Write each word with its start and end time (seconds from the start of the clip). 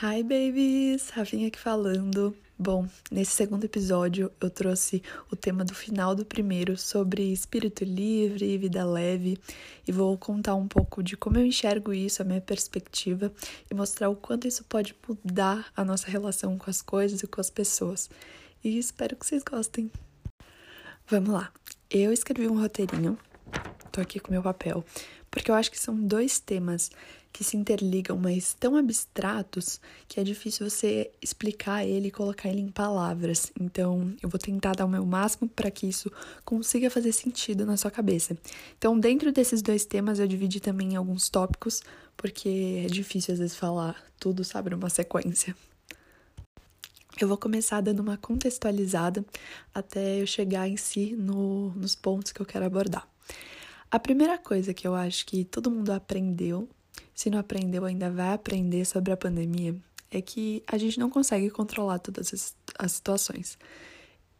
Hi 0.00 0.22
babies, 0.22 1.10
Rafinha 1.10 1.48
aqui 1.48 1.58
falando. 1.58 2.32
Bom, 2.56 2.86
nesse 3.10 3.32
segundo 3.32 3.64
episódio 3.64 4.30
eu 4.40 4.48
trouxe 4.48 5.02
o 5.28 5.34
tema 5.34 5.64
do 5.64 5.74
final 5.74 6.14
do 6.14 6.24
primeiro 6.24 6.76
sobre 6.76 7.32
espírito 7.32 7.82
livre, 7.82 8.56
vida 8.58 8.84
leve, 8.84 9.40
e 9.88 9.90
vou 9.90 10.16
contar 10.16 10.54
um 10.54 10.68
pouco 10.68 11.02
de 11.02 11.16
como 11.16 11.36
eu 11.36 11.44
enxergo 11.44 11.92
isso, 11.92 12.22
a 12.22 12.24
minha 12.24 12.40
perspectiva, 12.40 13.32
e 13.68 13.74
mostrar 13.74 14.08
o 14.08 14.14
quanto 14.14 14.46
isso 14.46 14.62
pode 14.68 14.94
mudar 15.08 15.66
a 15.76 15.84
nossa 15.84 16.08
relação 16.08 16.56
com 16.56 16.70
as 16.70 16.80
coisas 16.80 17.20
e 17.20 17.26
com 17.26 17.40
as 17.40 17.50
pessoas. 17.50 18.08
E 18.62 18.78
espero 18.78 19.16
que 19.16 19.26
vocês 19.26 19.42
gostem. 19.42 19.90
Vamos 21.08 21.30
lá. 21.30 21.52
Eu 21.90 22.12
escrevi 22.12 22.46
um 22.46 22.60
roteirinho, 22.60 23.18
tô 23.90 24.00
aqui 24.00 24.20
com 24.20 24.30
meu 24.30 24.44
papel, 24.44 24.84
porque 25.28 25.50
eu 25.50 25.56
acho 25.56 25.72
que 25.72 25.78
são 25.78 25.96
dois 25.96 26.38
temas 26.38 26.88
que 27.32 27.44
se 27.44 27.56
interligam, 27.56 28.16
mas 28.16 28.54
tão 28.58 28.76
abstratos 28.76 29.80
que 30.08 30.18
é 30.18 30.24
difícil 30.24 30.68
você 30.68 31.10
explicar 31.22 31.86
ele 31.86 32.08
e 32.08 32.10
colocar 32.10 32.48
ele 32.48 32.60
em 32.60 32.68
palavras. 32.68 33.52
Então, 33.60 34.14
eu 34.22 34.28
vou 34.28 34.38
tentar 34.38 34.74
dar 34.74 34.84
o 34.84 34.88
meu 34.88 35.04
máximo 35.06 35.48
para 35.48 35.70
que 35.70 35.86
isso 35.86 36.10
consiga 36.44 36.90
fazer 36.90 37.12
sentido 37.12 37.64
na 37.64 37.76
sua 37.76 37.90
cabeça. 37.90 38.36
Então, 38.76 38.98
dentro 38.98 39.30
desses 39.30 39.62
dois 39.62 39.84
temas, 39.84 40.18
eu 40.18 40.26
dividi 40.26 40.60
também 40.60 40.96
alguns 40.96 41.28
tópicos, 41.28 41.82
porque 42.16 42.82
é 42.84 42.88
difícil 42.88 43.34
às 43.34 43.38
vezes 43.38 43.56
falar 43.56 43.96
tudo, 44.18 44.42
sabe, 44.42 44.70
numa 44.70 44.90
sequência. 44.90 45.54
Eu 47.20 47.26
vou 47.26 47.36
começar 47.36 47.80
dando 47.80 48.00
uma 48.00 48.16
contextualizada 48.16 49.24
até 49.74 50.20
eu 50.20 50.26
chegar 50.26 50.68
em 50.68 50.76
si 50.76 51.16
no, 51.16 51.70
nos 51.70 51.94
pontos 51.94 52.30
que 52.32 52.40
eu 52.40 52.46
quero 52.46 52.64
abordar. 52.64 53.08
A 53.90 53.98
primeira 53.98 54.38
coisa 54.38 54.74
que 54.74 54.86
eu 54.86 54.94
acho 54.94 55.24
que 55.26 55.44
todo 55.44 55.70
mundo 55.70 55.90
aprendeu 55.90 56.68
se 57.18 57.28
não 57.30 57.40
aprendeu, 57.40 57.84
ainda 57.84 58.08
vai 58.08 58.32
aprender 58.32 58.84
sobre 58.84 59.12
a 59.12 59.16
pandemia, 59.16 59.74
é 60.08 60.22
que 60.22 60.62
a 60.68 60.78
gente 60.78 61.00
não 61.00 61.10
consegue 61.10 61.50
controlar 61.50 61.98
todas 61.98 62.54
as, 62.78 62.92
situações. 62.92 63.58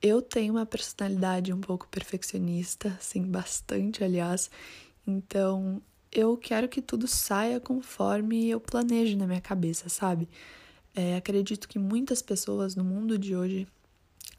Eu 0.01 0.23
tenho 0.23 0.55
uma 0.55 0.65
personalidade 0.65 1.53
um 1.53 1.61
pouco 1.61 1.89
perfeccionista, 1.89 2.97
sim, 3.01 3.25
bastante, 3.25 4.05
aliás, 4.05 4.49
então 5.05 5.83
eu 6.13 6.37
quero 6.37 6.69
que 6.69 6.81
tudo 6.81 7.09
saia 7.09 7.59
conforme 7.59 8.49
eu 8.49 8.61
planejo 8.61 9.17
na 9.17 9.27
minha 9.27 9.41
cabeça, 9.41 9.89
sabe? 9.89 10.29
É, 10.95 11.17
acredito 11.17 11.67
que 11.67 11.81
muitas 11.81 12.23
pessoas 12.23 12.77
no 12.77 12.85
mundo 12.85 13.19
de 13.19 13.35
hoje 13.35 13.67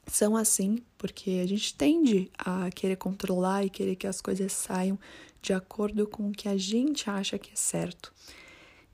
são 0.08 0.38
assim, 0.38 0.82
porque 0.98 1.42
a 1.44 1.46
gente 1.46 1.76
tende 1.76 2.32
a 2.38 2.70
querer 2.72 2.96
controlar 2.96 3.66
e 3.66 3.70
querer 3.70 3.98
que 3.98 4.08
as 4.08 4.22
coisas 4.22 4.54
saiam 4.54 4.98
de 5.42 5.54
acordo 5.54 6.08
com 6.08 6.30
o 6.30 6.32
que 6.32 6.48
a 6.48 6.58
gente 6.58 7.10
acha 7.10 7.38
que 7.38 7.52
é 7.52 7.56
certo. 7.56 8.14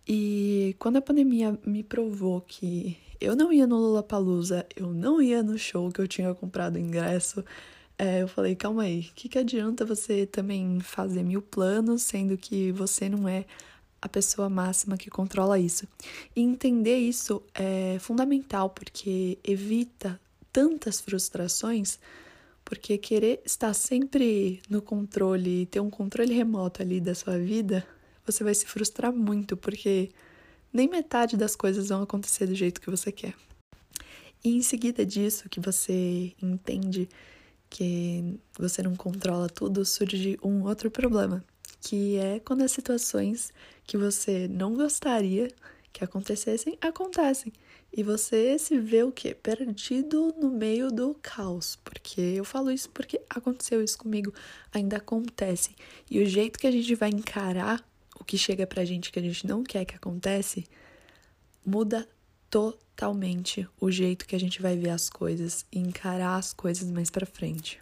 E 0.07 0.75
quando 0.77 0.97
a 0.97 1.01
pandemia 1.01 1.57
me 1.65 1.83
provou 1.83 2.41
que 2.41 2.97
eu 3.19 3.35
não 3.35 3.51
ia 3.51 3.65
no 3.65 3.77
Lollapalooza, 3.77 4.65
eu 4.75 4.93
não 4.93 5.21
ia 5.21 5.41
no 5.41 5.57
show 5.57 5.91
que 5.91 5.99
eu 5.99 6.07
tinha 6.07 6.33
comprado 6.35 6.77
ingresso, 6.77 7.43
é, 7.97 8.21
eu 8.21 8.27
falei, 8.27 8.55
calma 8.55 8.83
aí, 8.83 9.09
o 9.11 9.15
que, 9.15 9.29
que 9.29 9.39
adianta 9.39 9.85
você 9.85 10.25
também 10.25 10.79
fazer 10.81 11.23
mil 11.23 11.41
planos, 11.41 12.01
sendo 12.03 12.37
que 12.37 12.71
você 12.71 13.07
não 13.07 13.27
é 13.27 13.45
a 14.01 14.09
pessoa 14.09 14.49
máxima 14.49 14.97
que 14.97 15.09
controla 15.09 15.57
isso? 15.57 15.87
E 16.35 16.41
entender 16.41 16.97
isso 16.97 17.41
é 17.53 17.97
fundamental, 17.99 18.69
porque 18.69 19.39
evita 19.43 20.19
tantas 20.51 20.99
frustrações, 21.01 21.97
porque 22.65 22.97
querer 22.97 23.41
estar 23.45 23.73
sempre 23.75 24.61
no 24.67 24.81
controle, 24.81 25.67
ter 25.67 25.79
um 25.79 25.89
controle 25.89 26.33
remoto 26.33 26.81
ali 26.81 26.99
da 26.99 27.13
sua 27.13 27.37
vida, 27.37 27.87
você 28.25 28.43
vai 28.43 28.55
se 28.55 28.65
frustrar 28.65 29.13
muito, 29.13 29.55
porque 29.55 30.09
nem 30.73 30.89
metade 30.89 31.37
das 31.37 31.55
coisas 31.55 31.89
vão 31.89 32.01
acontecer 32.01 32.47
do 32.47 32.55
jeito 32.55 32.81
que 32.81 32.89
você 32.89 33.11
quer. 33.11 33.35
E 34.43 34.57
em 34.57 34.61
seguida 34.61 35.05
disso, 35.05 35.47
que 35.47 35.59
você 35.59 36.33
entende 36.41 37.07
que 37.69 38.39
você 38.57 38.81
não 38.81 38.95
controla 38.95 39.47
tudo, 39.47 39.85
surge 39.85 40.37
um 40.43 40.63
outro 40.63 40.89
problema, 40.89 41.43
que 41.81 42.17
é 42.17 42.39
quando 42.39 42.63
as 42.63 42.71
situações 42.71 43.53
que 43.85 43.97
você 43.97 44.47
não 44.47 44.73
gostaria 44.73 45.49
que 45.93 46.03
acontecessem 46.03 46.77
acontecem. 46.81 47.53
E 47.97 48.03
você 48.03 48.59
se 48.59 48.77
vê 48.77 49.03
o 49.03 49.11
quê? 49.11 49.33
Perdido 49.33 50.35
no 50.37 50.49
meio 50.49 50.91
do 50.91 51.15
caos. 51.21 51.77
Porque 51.77 52.19
eu 52.19 52.43
falo 52.43 52.69
isso 52.69 52.89
porque 52.89 53.21
aconteceu 53.29 53.81
isso 53.81 53.97
comigo, 53.97 54.33
ainda 54.73 54.97
acontece. 54.97 55.73
E 56.11 56.19
o 56.19 56.25
jeito 56.25 56.59
que 56.59 56.67
a 56.67 56.71
gente 56.71 56.93
vai 56.93 57.07
encarar 57.07 57.81
o 58.19 58.23
que 58.25 58.37
chega 58.37 58.67
pra 58.67 58.83
gente 58.83 59.13
que 59.13 59.19
a 59.19 59.21
gente 59.21 59.47
não 59.47 59.63
quer 59.63 59.85
que 59.85 59.95
acontece, 59.95 60.65
muda 61.65 62.05
totalmente 62.49 63.65
o 63.79 63.89
jeito 63.89 64.25
que 64.25 64.35
a 64.35 64.39
gente 64.39 64.61
vai 64.61 64.75
ver 64.75 64.89
as 64.89 65.09
coisas 65.09 65.65
e 65.71 65.79
encarar 65.79 66.35
as 66.35 66.51
coisas 66.51 66.91
mais 66.91 67.09
para 67.09 67.25
frente. 67.25 67.81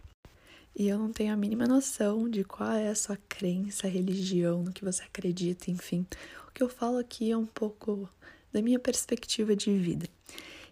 E 0.75 0.87
eu 0.87 0.99
não 0.99 1.11
tenho 1.11 1.33
a 1.33 1.37
mínima 1.37 1.65
noção 1.67 2.29
de 2.29 2.43
qual 2.43 2.71
é 2.71 2.89
a 2.89 2.95
sua 2.95 3.17
crença, 3.29 3.87
religião, 3.87 4.61
no 4.61 4.73
que 4.73 4.85
você 4.85 5.03
acredita, 5.03 5.71
enfim. 5.71 6.05
O 6.47 6.51
que 6.51 6.61
eu 6.61 6.69
falo 6.69 6.97
aqui 6.97 7.31
é 7.31 7.37
um 7.37 7.45
pouco 7.45 8.09
da 8.53 8.61
minha 8.61 8.79
perspectiva 8.79 9.55
de 9.55 9.75
vida. 9.77 10.07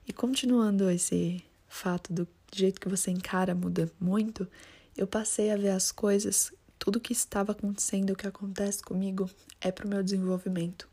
E 0.07 0.13
continuando 0.13 0.89
esse 0.89 1.43
fato 1.67 2.13
do 2.13 2.27
jeito 2.53 2.79
que 2.79 2.87
você 2.87 3.11
encara 3.11 3.55
muda 3.55 3.91
muito, 3.99 4.47
eu 4.95 5.07
passei 5.07 5.51
a 5.51 5.57
ver 5.57 5.69
as 5.69 5.91
coisas, 5.91 6.53
tudo 6.77 6.99
que 6.99 7.13
estava 7.13 7.53
acontecendo, 7.53 8.11
o 8.11 8.15
que 8.15 8.27
acontece 8.27 8.83
comigo, 8.83 9.29
é 9.59 9.71
para 9.71 9.85
o 9.85 9.89
meu 9.89 10.03
desenvolvimento. 10.03 10.87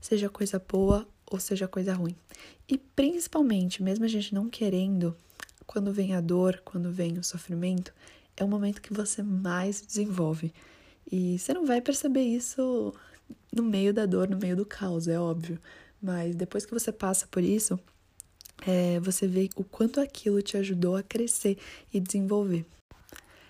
Seja 0.00 0.28
coisa 0.28 0.58
boa 0.58 1.06
ou 1.30 1.40
seja 1.40 1.66
coisa 1.68 1.94
ruim. 1.94 2.16
E 2.68 2.78
principalmente, 2.78 3.82
mesmo 3.82 4.04
a 4.04 4.08
gente 4.08 4.34
não 4.34 4.48
querendo, 4.48 5.16
quando 5.66 5.92
vem 5.92 6.14
a 6.14 6.20
dor, 6.20 6.62
quando 6.64 6.90
vem 6.90 7.18
o 7.18 7.24
sofrimento, 7.24 7.92
é 8.36 8.44
o 8.44 8.48
momento 8.48 8.82
que 8.82 8.92
você 8.92 9.22
mais 9.22 9.80
desenvolve. 9.80 10.52
E 11.10 11.38
você 11.38 11.52
não 11.52 11.66
vai 11.66 11.80
perceber 11.80 12.22
isso 12.22 12.94
no 13.52 13.62
meio 13.62 13.92
da 13.92 14.06
dor, 14.06 14.28
no 14.28 14.36
meio 14.36 14.56
do 14.56 14.66
caos, 14.66 15.08
é 15.08 15.18
óbvio. 15.18 15.58
Mas 16.04 16.36
depois 16.36 16.66
que 16.66 16.74
você 16.74 16.92
passa 16.92 17.26
por 17.26 17.42
isso, 17.42 17.80
é, 18.66 19.00
você 19.00 19.26
vê 19.26 19.48
o 19.56 19.64
quanto 19.64 19.98
aquilo 20.02 20.42
te 20.42 20.54
ajudou 20.58 20.96
a 20.96 21.02
crescer 21.02 21.56
e 21.90 21.98
desenvolver. 21.98 22.66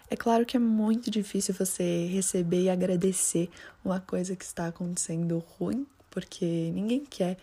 É 0.09 0.15
claro 0.15 0.47
que 0.47 0.56
é 0.56 0.60
muito 0.60 1.10
difícil 1.10 1.53
você 1.53 2.06
receber 2.06 2.62
e 2.62 2.70
agradecer 2.70 3.50
uma 3.84 3.98
coisa 3.98 4.37
que 4.37 4.44
está 4.44 4.69
acontecendo 4.69 5.38
ruim, 5.59 5.84
porque 6.09 6.70
ninguém 6.72 7.04
quer 7.04 7.38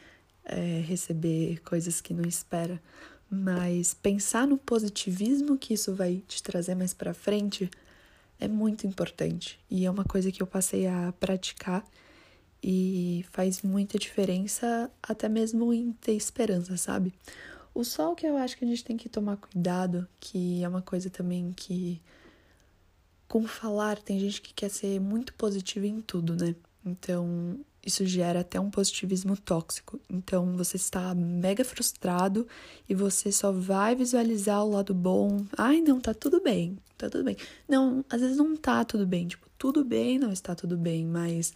é, 0.45 0.81
receber 0.87 1.59
coisas 1.59 1.99
que 1.99 2.13
não 2.13 2.23
espera. 2.23 2.81
Mas 3.29 3.93
pensar 3.93 4.47
no 4.47 4.57
positivismo 4.57 5.57
que 5.57 5.73
isso 5.73 5.93
vai 5.93 6.23
te 6.25 6.41
trazer 6.41 6.73
mais 6.73 6.93
para 6.93 7.13
frente 7.13 7.69
é 8.39 8.47
muito 8.47 8.87
importante 8.87 9.59
e 9.69 9.85
é 9.85 9.91
uma 9.91 10.05
coisa 10.05 10.31
que 10.31 10.41
eu 10.41 10.47
passei 10.47 10.87
a 10.87 11.13
praticar 11.19 11.85
e 12.63 13.25
faz 13.31 13.61
muita 13.61 13.97
diferença 13.97 14.89
até 15.01 15.27
mesmo 15.27 15.73
em 15.73 15.91
ter 15.93 16.13
esperança, 16.13 16.77
sabe? 16.77 17.13
O 17.73 17.83
sol 17.83 18.15
que 18.15 18.25
eu 18.25 18.37
acho 18.37 18.57
que 18.57 18.65
a 18.65 18.67
gente 18.67 18.83
tem 18.83 18.97
que 18.97 19.09
tomar 19.09 19.37
cuidado, 19.37 20.07
que 20.19 20.63
é 20.63 20.67
uma 20.67 20.81
coisa 20.81 21.09
também 21.09 21.53
que 21.53 22.01
com 23.27 23.47
falar 23.47 23.97
tem 23.97 24.19
gente 24.19 24.41
que 24.41 24.53
quer 24.53 24.69
ser 24.69 24.99
muito 24.99 25.33
positiva 25.35 25.87
em 25.87 26.01
tudo, 26.01 26.35
né? 26.35 26.53
Então, 26.85 27.57
isso 27.85 28.05
gera 28.05 28.41
até 28.41 28.59
um 28.59 28.69
positivismo 28.69 29.37
tóxico. 29.37 29.99
Então, 30.09 30.57
você 30.57 30.75
está 30.75 31.15
mega 31.15 31.63
frustrado 31.63 32.45
e 32.89 32.93
você 32.93 33.31
só 33.31 33.51
vai 33.51 33.95
visualizar 33.95 34.63
o 34.63 34.71
lado 34.71 34.93
bom. 34.93 35.45
Ai, 35.57 35.79
não, 35.79 35.99
tá 35.99 36.13
tudo 36.13 36.41
bem, 36.41 36.77
tá 36.97 37.09
tudo 37.09 37.23
bem. 37.23 37.37
Não, 37.69 38.03
às 38.09 38.19
vezes 38.19 38.37
não 38.37 38.55
tá 38.55 38.83
tudo 38.83 39.07
bem. 39.07 39.27
Tipo, 39.27 39.47
tudo 39.57 39.85
bem 39.85 40.19
não 40.19 40.31
está 40.31 40.53
tudo 40.53 40.77
bem, 40.77 41.05
mas 41.05 41.53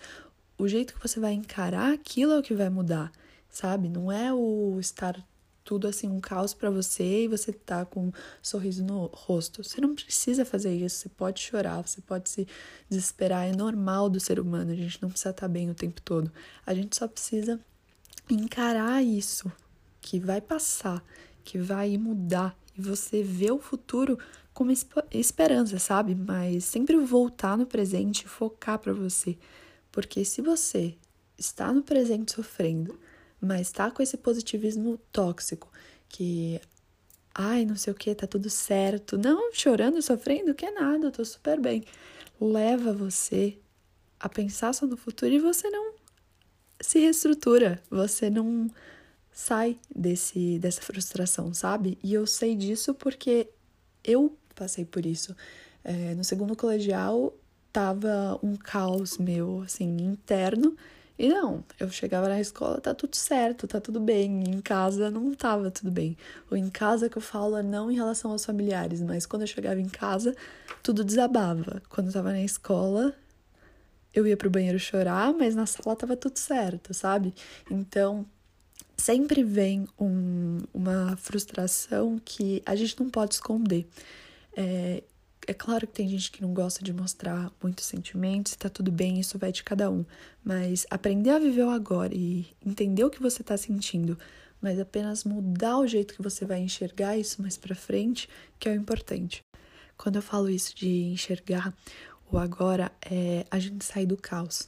o 0.57 0.68
jeito 0.68 0.94
que 0.94 1.07
você 1.07 1.19
vai 1.19 1.34
encarar 1.34 1.94
aquilo 1.94 2.34
é 2.34 2.40
o 2.40 2.44
que 2.44 2.54
vai 2.54 2.69
mudar, 2.69 3.12
sabe? 3.50 3.90
Não 3.90 4.12
é 4.12 4.34
o 4.34 4.78
estar 4.80 5.24
tudo 5.66 5.88
assim 5.88 6.07
um 6.07 6.19
caos 6.19 6.54
para 6.54 6.69
você 6.69 7.24
e 7.24 7.28
você 7.28 7.52
tá 7.52 7.84
com 7.84 8.07
um 8.07 8.12
sorriso 8.42 8.84
no 8.84 9.07
rosto. 9.07 9.63
Você 9.63 9.81
não 9.81 9.96
precisa 9.96 10.46
fazer 10.46 10.74
isso, 10.75 10.98
você 10.98 11.10
pode 11.10 11.42
chorar, 11.42 11.81
você 11.81 12.00
pode 12.02 12.30
se 12.30 12.48
desesperar, 12.88 13.48
é 13.48 13.52
normal 13.52 14.07
do 14.07 14.19
ser 14.19 14.40
humano, 14.40 14.72
a 14.72 14.75
gente 14.75 15.02
não 15.02 15.10
precisa 15.10 15.31
estar 15.31 15.48
tá 15.48 15.48
bem 15.48 15.69
o 15.69 15.74
tempo 15.74 16.00
todo. 16.02 16.31
A 16.66 16.74
gente 16.74 16.96
só 16.96 17.07
precisa 17.07 17.60
encarar 18.30 19.04
isso 19.04 19.52
que 20.00 20.19
vai 20.19 20.40
passar, 20.40 21.04
que 21.44 21.57
vai 21.57 21.98
mudar 21.98 22.56
e 22.78 22.81
você 22.81 23.24
vê 23.24 23.52
o 23.52 23.60
futuro 23.60 24.19
com 24.54 24.68
esperança, 25.12 25.80
sabe? 25.80 26.13
Mas 26.13 26.63
sempre 26.66 26.96
voltar 26.98 27.57
no 27.57 27.66
presente 27.66 28.28
focar 28.28 28.78
para 28.78 28.94
você. 28.94 29.38
Porque 29.95 30.25
se 30.25 30.42
você 30.42 30.94
está 31.38 31.71
no 31.71 31.81
presente 31.81 32.33
sofrendo, 32.33 33.00
mas 33.39 33.68
está 33.68 33.89
com 33.89 34.03
esse 34.03 34.18
positivismo 34.18 35.00
tóxico, 35.09 35.71
que 36.09 36.59
ai, 37.33 37.63
não 37.63 37.77
sei 37.77 37.94
o 37.94 37.95
que, 37.95 38.13
tá 38.13 38.27
tudo 38.27 38.50
certo, 38.50 39.18
não 39.18 39.53
chorando, 39.53 40.01
sofrendo, 40.01 40.53
que 40.53 40.65
é 40.65 40.71
nada, 40.71 41.07
eu 41.07 41.12
tô 41.13 41.24
super 41.24 41.62
bem, 41.62 41.86
leva 42.42 42.92
você 42.92 43.57
a 44.19 44.27
pensar 44.27 44.74
só 44.74 44.86
no 44.86 44.97
futuro 44.97 45.31
e 45.31 45.39
você 45.39 45.69
não 45.69 45.94
se 46.81 47.00
reestrutura, 47.00 47.81
você 47.89 48.30
não 48.30 48.69
sai 49.31 49.80
desse 49.95 50.59
dessa 50.59 50.81
frustração, 50.81 51.53
sabe? 51.53 51.97
E 52.03 52.13
eu 52.13 52.27
sei 52.27 52.53
disso 52.53 52.94
porque 52.94 53.50
eu 54.03 54.38
passei 54.53 54.83
por 54.83 55.06
isso. 55.06 55.33
É, 55.86 56.13
no 56.15 56.24
segundo 56.25 56.53
colegial 56.53 57.33
tava 57.75 58.39
um 58.42 58.56
caos 58.56 59.18
meu, 59.18 59.62
assim, 59.66 59.98
interno. 59.98 60.77
E 61.19 61.27
não, 61.27 61.62
eu 61.77 61.89
chegava 61.92 62.30
na 62.30 62.39
escola, 62.39 62.80
tá 62.80 62.94
tudo 62.94 63.18
certo, 63.18 63.68
tá 63.68 63.81
tudo 63.81 64.00
bem. 64.00 64.44
Em 64.48 64.62
casa 64.62 65.12
não 65.12 65.33
tava 65.33 65.69
tudo 65.69 65.92
bem. 65.92 66.16
Ou 66.50 66.56
em 66.56 66.69
casa 66.69 67.10
que 67.10 67.18
eu 67.18 67.22
falo 67.22 67.62
não 67.62 67.92
em 67.92 67.95
relação 67.95 68.31
aos 68.31 68.45
familiares, 68.45 69.01
mas 69.01 69.25
quando 69.25 69.42
eu 69.42 69.48
chegava 69.48 69.81
em 69.81 69.89
casa, 69.89 70.33
tudo 70.81 71.04
desabava. 71.04 71.81
Quando 71.89 72.07
eu 72.07 72.13
tava 72.13 72.31
na 72.31 72.42
escola, 72.42 73.13
eu 74.13 74.25
ia 74.25 74.38
pro 74.38 74.50
banheiro 74.50 74.80
chorar, 74.80 75.33
mas 75.33 75.54
na 75.54 75.66
sala 75.66 75.98
tava 75.98 76.16
tudo 76.16 76.38
certo, 76.38 76.94
sabe? 76.94 77.33
Então, 77.69 78.25
sempre 78.95 79.44
vem 79.44 79.86
um, 80.00 80.60
uma 80.74 81.18
frustração 81.18 82.21
que 82.24 82.63
a 82.66 82.74
gente 82.74 82.98
não 82.98 83.10
pode 83.10 83.33
esconder. 83.33 83.86
É, 84.56 85.04
é 85.47 85.53
claro 85.53 85.88
que 85.88 85.94
tem 85.94 86.07
gente 86.07 86.31
que 86.31 86.42
não 86.42 86.53
gosta 86.53 86.83
de 86.83 86.94
mostrar 86.94 87.51
muitos 87.62 87.86
sentimentos, 87.86 88.56
tá 88.56 88.69
tudo 88.69 88.92
bem, 88.92 89.19
isso 89.19 89.38
vai 89.38 89.51
de 89.51 89.63
cada 89.63 89.89
um. 89.89 90.06
Mas 90.44 90.86
aprender 90.89 91.30
a 91.31 91.39
viver 91.39 91.63
o 91.63 91.69
agora 91.69 92.13
e 92.13 92.47
entender 92.65 93.03
o 93.03 93.09
que 93.09 93.21
você 93.21 93.44
tá 93.44 93.56
sentindo, 93.57 94.18
mas 94.62 94.80
apenas 94.80 95.24
mudar 95.24 95.77
o 95.77 95.88
jeito 95.88 96.13
que 96.13 96.21
você 96.21 96.45
vai 96.45 96.59
enxergar 96.59 97.18
isso 97.18 97.42
mais 97.42 97.57
pra 97.57 97.75
frente, 97.75 98.30
que 98.59 98.68
é 98.68 98.71
o 98.71 98.75
importante. 98.75 99.42
Quando 99.97 100.18
eu 100.18 100.21
falo 100.21 100.50
isso 100.50 100.75
de 100.75 101.03
enxergar 101.06 101.74
o 102.31 102.38
agora, 102.38 102.92
é 103.01 103.45
a 103.50 103.59
gente 103.59 103.86
sair 103.86 104.06
do 104.06 104.18
caos. 104.18 104.68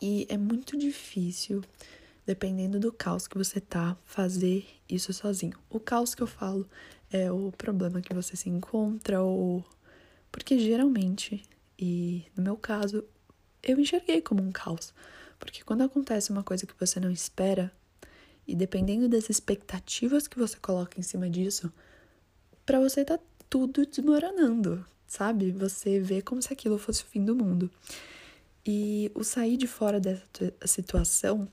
E 0.00 0.26
é 0.28 0.36
muito 0.36 0.76
difícil, 0.76 1.62
dependendo 2.26 2.78
do 2.78 2.92
caos 2.92 3.26
que 3.26 3.36
você 3.36 3.60
tá, 3.60 3.96
fazer 4.04 4.66
isso 4.88 5.12
sozinho. 5.12 5.56
O 5.68 5.80
caos 5.80 6.14
que 6.14 6.22
eu 6.22 6.26
falo 6.26 6.68
é 7.10 7.30
o 7.30 7.52
problema 7.52 8.00
que 8.00 8.14
você 8.14 8.36
se 8.36 8.48
encontra, 8.48 9.22
ou. 9.22 9.64
Porque 10.30 10.58
geralmente, 10.58 11.42
e 11.78 12.24
no 12.36 12.42
meu 12.42 12.56
caso, 12.56 13.04
eu 13.62 13.78
enxerguei 13.78 14.20
como 14.20 14.42
um 14.42 14.52
caos. 14.52 14.92
Porque 15.38 15.62
quando 15.62 15.82
acontece 15.82 16.30
uma 16.30 16.42
coisa 16.42 16.66
que 16.66 16.74
você 16.78 16.98
não 16.98 17.10
espera, 17.10 17.72
e 18.46 18.54
dependendo 18.54 19.08
das 19.08 19.30
expectativas 19.30 20.26
que 20.26 20.38
você 20.38 20.56
coloca 20.58 20.98
em 20.98 21.02
cima 21.02 21.30
disso, 21.30 21.72
para 22.66 22.80
você 22.80 23.04
tá 23.04 23.18
tudo 23.48 23.86
desmoronando, 23.86 24.84
sabe? 25.06 25.52
Você 25.52 26.00
vê 26.00 26.20
como 26.20 26.42
se 26.42 26.52
aquilo 26.52 26.78
fosse 26.78 27.02
o 27.02 27.06
fim 27.06 27.24
do 27.24 27.34
mundo. 27.34 27.70
E 28.66 29.10
o 29.14 29.22
sair 29.22 29.56
de 29.56 29.66
fora 29.66 30.00
dessa 30.00 30.50
situação 30.66 31.48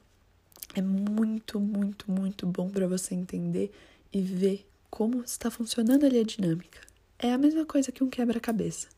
é 0.74 0.81
muito, 0.81 1.59
muito, 1.59 2.09
muito 2.09 2.47
bom 2.47 2.69
para 2.69 2.88
você 2.88 3.13
entender 3.13 3.71
e 4.12 4.21
ver 4.21 4.65
como 4.91 5.23
está 5.23 5.49
funcionando 5.49 6.05
ali 6.05 6.19
a 6.19 6.23
dinâmica. 6.23 6.79
É 7.17 7.31
a 7.31 7.38
mesma 7.38 7.65
coisa 7.65 7.91
que 7.91 8.03
um 8.03 8.09
quebra-cabeça. 8.09 8.89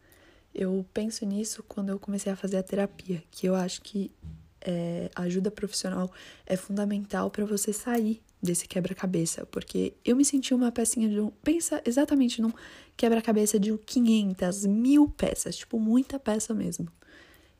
Eu 0.53 0.85
penso 0.93 1.25
nisso 1.25 1.63
quando 1.67 1.89
eu 1.89 1.99
comecei 1.99 2.31
a 2.31 2.35
fazer 2.35 2.57
a 2.57 2.63
terapia, 2.63 3.23
que 3.31 3.47
eu 3.47 3.55
acho 3.55 3.81
que 3.81 4.11
é, 4.59 5.09
ajuda 5.15 5.51
profissional 5.51 6.11
é 6.45 6.55
fundamental 6.55 7.29
para 7.29 7.45
você 7.45 7.71
sair 7.71 8.21
desse 8.41 8.67
quebra-cabeça, 8.67 9.45
porque 9.45 9.93
eu 10.03 10.15
me 10.15 10.25
senti 10.25 10.53
uma 10.53 10.71
pecinha 10.71 11.07
de 11.07 11.19
um. 11.19 11.29
Pensa 11.29 11.81
exatamente 11.85 12.41
num 12.41 12.51
quebra-cabeça 12.97 13.59
de 13.59 13.77
500, 13.77 14.65
mil 14.65 15.07
peças, 15.09 15.55
tipo, 15.55 15.79
muita 15.79 16.19
peça 16.19 16.53
mesmo. 16.53 16.87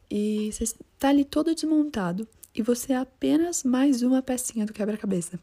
E 0.10 0.52
você 0.52 0.64
está 0.64 1.10
ali 1.10 1.24
todo 1.24 1.54
desmontado 1.54 2.28
e 2.54 2.62
você 2.62 2.94
é 2.94 2.98
apenas 2.98 3.64
mais 3.64 4.02
uma 4.02 4.22
pecinha 4.22 4.66
do 4.66 4.74
quebra-cabeça. 4.74 5.40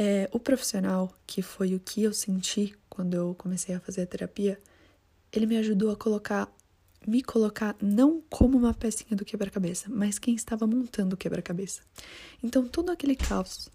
É, 0.00 0.28
o 0.32 0.38
profissional, 0.38 1.12
que 1.26 1.42
foi 1.42 1.74
o 1.74 1.80
que 1.80 2.04
eu 2.04 2.12
senti 2.12 2.72
quando 2.88 3.14
eu 3.14 3.34
comecei 3.34 3.74
a 3.74 3.80
fazer 3.80 4.02
a 4.02 4.06
terapia, 4.06 4.56
ele 5.32 5.44
me 5.44 5.56
ajudou 5.56 5.90
a 5.90 5.96
colocar, 5.96 6.48
me 7.04 7.20
colocar 7.20 7.74
não 7.82 8.22
como 8.30 8.56
uma 8.56 8.72
pecinha 8.72 9.16
do 9.16 9.24
quebra-cabeça, 9.24 9.86
mas 9.90 10.16
quem 10.16 10.36
estava 10.36 10.68
montando 10.68 11.14
o 11.14 11.18
quebra-cabeça. 11.18 11.82
Então, 12.40 12.68
todo 12.68 12.92
aquele 12.92 13.16
caos, 13.16 13.68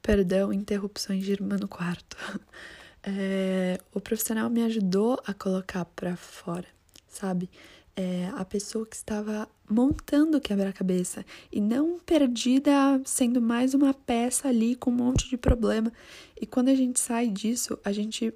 perdão, 0.00 0.50
interrupções 0.50 1.24
de 1.24 1.32
irmã 1.32 1.58
no 1.58 1.68
quarto, 1.68 2.16
é, 3.04 3.78
o 3.92 4.00
profissional 4.00 4.48
me 4.48 4.62
ajudou 4.62 5.20
a 5.26 5.34
colocar 5.34 5.84
para 5.84 6.16
fora, 6.16 6.68
sabe? 7.06 7.50
É, 8.00 8.32
a 8.34 8.44
pessoa 8.46 8.86
que 8.86 8.96
estava 8.96 9.46
montando 9.68 10.38
o 10.38 10.40
quebra-cabeça 10.40 11.22
e 11.52 11.60
não 11.60 11.98
perdida 11.98 12.72
sendo 13.04 13.42
mais 13.42 13.74
uma 13.74 13.92
peça 13.92 14.48
ali 14.48 14.74
com 14.74 14.90
um 14.90 14.94
monte 14.94 15.28
de 15.28 15.36
problema. 15.36 15.92
E 16.40 16.46
quando 16.46 16.70
a 16.70 16.74
gente 16.74 16.98
sai 16.98 17.28
disso, 17.28 17.78
a 17.84 17.92
gente 17.92 18.32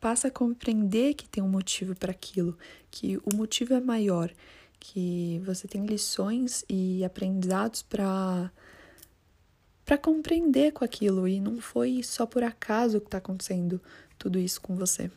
passa 0.00 0.26
a 0.26 0.30
compreender 0.30 1.14
que 1.14 1.28
tem 1.28 1.42
um 1.42 1.48
motivo 1.48 1.94
para 1.94 2.10
aquilo, 2.10 2.58
que 2.90 3.16
o 3.18 3.36
motivo 3.36 3.74
é 3.74 3.80
maior, 3.80 4.32
que 4.80 5.40
você 5.44 5.68
tem 5.68 5.86
lições 5.86 6.64
e 6.68 7.04
aprendizados 7.04 7.82
para 7.82 8.50
para 9.84 9.96
compreender 9.96 10.72
com 10.72 10.84
aquilo 10.84 11.28
e 11.28 11.38
não 11.38 11.60
foi 11.60 12.02
só 12.02 12.26
por 12.26 12.42
acaso 12.42 12.98
que 13.00 13.06
está 13.06 13.18
acontecendo 13.18 13.80
tudo 14.18 14.36
isso 14.36 14.60
com 14.60 14.74
você. 14.74 15.08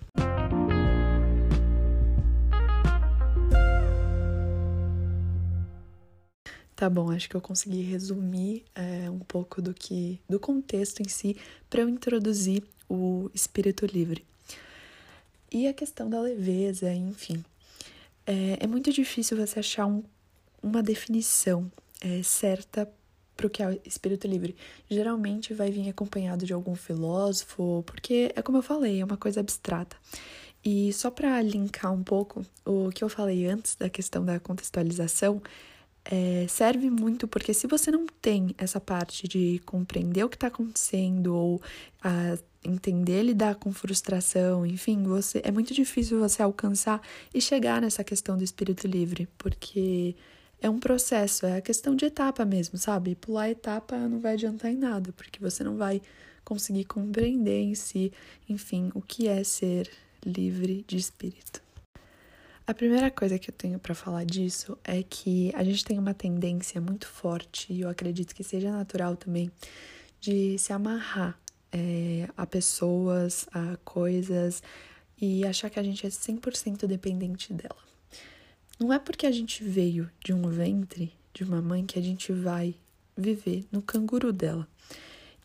Tá 6.80 6.90
bom, 6.90 7.12
acho 7.12 7.30
que 7.30 7.36
eu 7.36 7.42
consegui 7.42 7.82
resumir 7.82 8.64
é, 8.74 9.10
um 9.10 9.20
pouco 9.20 9.62
do 9.62 9.74
que 9.74 10.18
do 10.30 10.40
contexto 10.40 11.02
em 11.02 11.10
si 11.10 11.36
para 11.70 11.82
eu 11.82 11.90
introduzir 11.90 12.64
o 12.88 13.30
espírito 13.34 13.86
livre. 13.86 14.26
E 15.52 15.68
a 15.68 15.74
questão 15.74 16.10
da 16.10 16.22
leveza, 16.22 16.90
enfim. 16.94 17.44
É, 18.26 18.60
é 18.62 18.66
muito 18.66 18.94
difícil 18.94 19.36
você 19.36 19.60
achar 19.60 19.88
um, 19.88 20.02
uma 20.64 20.82
definição 20.82 21.70
é, 22.00 22.24
certa 22.24 22.90
para 23.36 23.48
o 23.48 23.50
que 23.50 23.62
é 23.62 23.78
espírito 23.84 24.26
livre. 24.26 24.56
Geralmente 24.90 25.54
vai 25.54 25.70
vir 25.72 25.90
acompanhado 25.90 26.46
de 26.46 26.54
algum 26.54 26.76
filósofo, 26.76 27.84
porque 27.86 28.32
é 28.34 28.42
como 28.42 28.60
eu 28.60 28.64
falei, 28.64 29.02
é 29.02 29.04
uma 29.04 29.18
coisa 29.18 29.42
abstrata. 29.42 29.98
E 30.64 30.94
só 30.94 31.12
para 31.12 31.42
linkar 31.42 31.92
um 31.92 32.04
pouco 32.04 32.46
o 32.64 32.90
que 32.90 33.04
eu 33.04 33.10
falei 33.10 33.48
antes 33.48 33.76
da 33.76 33.90
questão 33.90 34.24
da 34.24 34.40
contextualização, 34.40 35.42
é, 36.12 36.48
serve 36.50 36.90
muito 36.90 37.28
porque 37.28 37.54
se 37.54 37.68
você 37.68 37.92
não 37.92 38.08
tem 38.08 38.56
essa 38.58 38.82
parte 38.82 39.28
de 39.28 39.62
compreender 39.64 40.24
o 40.24 40.30
que 40.30 40.36
está 40.36 40.48
acontecendo 40.48 41.36
ou 41.36 41.62
a 42.04 42.36
entender 42.64 43.22
lidar 43.22 43.56
com 43.56 43.72
frustração, 43.72 44.66
enfim, 44.66 45.04
você 45.04 45.40
é 45.46 45.52
muito 45.52 45.72
difícil 45.72 46.20
você 46.20 46.42
alcançar 46.42 47.00
e 47.32 47.40
chegar 47.40 47.80
nessa 47.80 48.04
questão 48.04 48.36
do 48.36 48.44
espírito 48.44 48.88
livre, 48.88 49.28
porque 49.38 50.16
é 50.60 50.68
um 50.68 50.80
processo, 50.80 51.46
é 51.46 51.58
a 51.58 51.62
questão 51.62 51.96
de 51.96 52.06
etapa 52.06 52.44
mesmo, 52.44 52.78
sabe? 52.80 53.16
Pular 53.16 53.52
etapa 53.52 53.96
não 53.96 54.20
vai 54.20 54.34
adiantar 54.34 54.72
em 54.72 54.78
nada, 54.78 55.14
porque 55.14 55.40
você 55.40 55.64
não 55.64 55.78
vai 55.78 56.02
conseguir 56.44 56.86
compreender 56.86 57.62
em 57.62 57.76
si, 57.76 58.12
enfim, 58.50 58.90
o 58.96 59.02
que 59.02 59.28
é 59.28 59.44
ser 59.44 59.90
livre 60.26 60.84
de 60.88 60.98
espírito. 60.98 61.62
A 62.70 62.74
primeira 62.76 63.10
coisa 63.10 63.40
que 63.40 63.50
eu 63.50 63.54
tenho 63.56 63.80
para 63.80 63.96
falar 63.96 64.24
disso 64.24 64.78
é 64.84 65.02
que 65.02 65.52
a 65.56 65.64
gente 65.64 65.84
tem 65.84 65.98
uma 65.98 66.14
tendência 66.14 66.80
muito 66.80 67.08
forte, 67.08 67.74
e 67.74 67.82
eu 67.82 67.90
acredito 67.90 68.36
que 68.36 68.44
seja 68.44 68.72
natural 68.72 69.18
também, 69.18 69.52
de 70.22 70.56
se 70.60 70.72
amarrar 70.72 71.36
é, 71.72 72.30
a 72.38 72.46
pessoas, 72.46 73.48
a 73.52 73.76
coisas 73.78 74.62
e 75.20 75.44
achar 75.48 75.72
que 75.72 75.80
a 75.80 75.84
gente 75.84 76.06
é 76.06 76.10
100% 76.10 76.86
dependente 76.86 77.52
dela. 77.54 77.82
Não 78.80 78.94
é 78.94 79.00
porque 79.00 79.26
a 79.26 79.32
gente 79.32 79.64
veio 79.64 80.08
de 80.24 80.32
um 80.32 80.48
ventre 80.48 81.12
de 81.34 81.44
uma 81.44 81.64
mãe 81.64 81.84
que 81.84 81.98
a 81.98 82.04
gente 82.04 82.32
vai 82.32 82.76
viver 83.18 83.66
no 83.72 83.82
canguru 83.82 84.32
dela. 84.32 84.68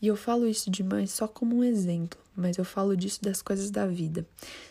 E 0.04 0.06
eu 0.06 0.16
falo 0.16 0.46
isso 0.46 0.70
de 0.70 0.82
mãe 0.82 1.06
só 1.06 1.26
como 1.26 1.56
um 1.56 1.64
exemplo, 1.64 2.20
mas 2.36 2.58
eu 2.58 2.64
falo 2.66 2.94
disso 2.94 3.22
das 3.22 3.40
coisas 3.40 3.70
da 3.70 3.86
vida, 3.86 4.26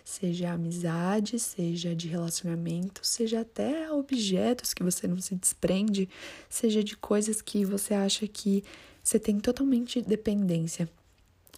seja 0.05 0.51
amizade, 0.51 1.39
seja 1.39 1.95
de 1.95 2.07
relacionamento, 2.07 3.01
seja 3.03 3.41
até 3.41 3.91
objetos 3.91 4.75
que 4.75 4.83
você 4.83 5.07
não 5.07 5.19
se 5.19 5.33
desprende, 5.33 6.07
seja 6.47 6.83
de 6.83 6.95
coisas 6.95 7.41
que 7.41 7.65
você 7.65 7.95
acha 7.95 8.27
que 8.27 8.63
você 9.03 9.17
tem 9.17 9.39
totalmente 9.39 10.03
dependência. 10.03 10.87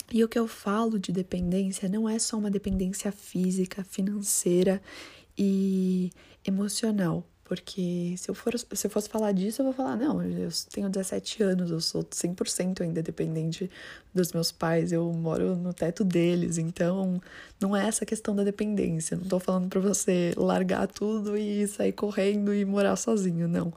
E 0.09 0.23
o 0.23 0.29
que 0.29 0.39
eu 0.39 0.47
falo 0.47 0.97
de 0.97 1.11
dependência 1.11 1.89
não 1.89 2.07
é 2.07 2.17
só 2.17 2.37
uma 2.37 2.49
dependência 2.49 3.11
física, 3.11 3.83
financeira 3.83 4.81
e 5.37 6.11
emocional. 6.47 7.27
Porque 7.45 8.15
se 8.17 8.27
eu, 8.27 8.33
for, 8.33 8.57
se 8.57 8.87
eu 8.87 8.89
fosse 8.89 9.07
falar 9.07 9.31
disso, 9.31 9.61
eu 9.61 9.65
vou 9.65 9.73
falar, 9.73 9.95
não, 9.95 10.21
eu 10.23 10.49
tenho 10.71 10.89
17 10.89 11.43
anos, 11.43 11.69
eu 11.69 11.79
sou 11.79 12.03
100% 12.03 12.81
ainda 12.81 13.03
dependente 13.03 13.69
dos 14.11 14.33
meus 14.33 14.51
pais, 14.51 14.91
eu 14.91 15.13
moro 15.13 15.55
no 15.55 15.71
teto 15.71 16.03
deles, 16.03 16.57
então 16.57 17.21
não 17.61 17.75
é 17.75 17.87
essa 17.87 18.03
questão 18.03 18.35
da 18.35 18.43
dependência. 18.43 19.15
Não 19.15 19.25
tô 19.25 19.39
falando 19.39 19.69
para 19.69 19.79
você 19.79 20.33
largar 20.35 20.87
tudo 20.87 21.37
e 21.37 21.67
sair 21.67 21.91
correndo 21.93 22.51
e 22.51 22.65
morar 22.65 22.95
sozinho, 22.95 23.47
não. 23.47 23.71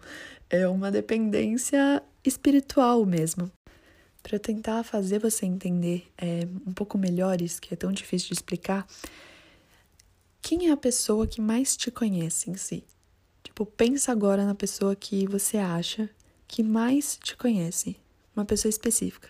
É 0.49 0.67
uma 0.67 0.91
dependência 0.91 2.03
espiritual 2.25 3.05
mesmo. 3.05 3.51
para 4.23 4.39
tentar 4.39 4.83
fazer 4.83 5.19
você 5.19 5.45
entender 5.47 6.09
é, 6.17 6.49
um 6.67 6.73
pouco 6.73 6.97
melhor 6.99 7.43
isso 7.43 7.61
que 7.61 7.75
é 7.75 7.77
tão 7.77 7.93
difícil 7.93 8.29
de 8.29 8.35
explicar, 8.35 8.87
quem 10.41 10.69
é 10.69 10.73
a 10.73 10.77
pessoa 10.77 11.27
que 11.27 11.41
mais 11.41 11.77
te 11.77 11.91
conhece 11.91 12.51
em 12.51 12.57
si? 12.57 12.85
Tipo, 13.59 13.67
pensa 13.73 14.13
agora 14.13 14.47
na 14.47 14.55
pessoa 14.55 14.95
que 14.95 15.27
você 15.27 15.57
acha 15.57 16.09
que 16.47 16.63
mais 16.63 17.19
te 17.21 17.37
conhece, 17.37 17.97
uma 18.37 18.45
pessoa 18.45 18.71
específica. 18.71 19.29